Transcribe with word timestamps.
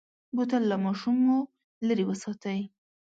بوتل 0.35 0.63
له 0.71 0.77
ماشومو 0.85 1.37
لرې 1.87 2.03
وساتئ. 2.07 2.59